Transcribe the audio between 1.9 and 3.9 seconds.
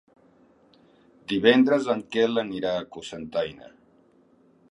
en Quel anirà a Cocentaina.